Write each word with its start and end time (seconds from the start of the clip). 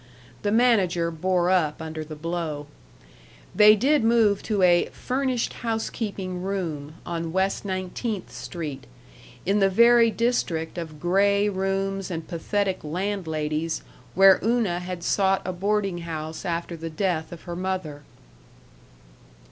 The 0.41 0.51
manager 0.51 1.11
bore 1.11 1.51
up 1.51 1.79
under 1.79 2.03
the 2.03 2.15
blow.... 2.15 2.65
They 3.53 3.75
did 3.75 4.03
move 4.03 4.41
to 4.41 4.63
a 4.63 4.85
"furnished 4.87 5.53
housekeeping 5.53 6.41
room" 6.41 6.95
on 7.05 7.31
West 7.31 7.63
Nineteenth 7.65 8.31
Street 8.31 8.85
in 9.45 9.59
the 9.59 9.69
very 9.69 10.09
district 10.09 10.79
of 10.79 10.99
gray 10.99 11.49
rooms 11.49 12.09
and 12.09 12.27
pathetic 12.27 12.83
landladies 12.83 13.83
where 14.15 14.39
Una 14.43 14.79
had 14.79 15.03
sought 15.03 15.43
a 15.45 15.53
boarding 15.53 15.99
house 15.99 16.45
after 16.45 16.75
the 16.75 16.89
death 16.89 17.31
of 17.31 17.43
her 17.43 17.55
mother. 17.55 18.01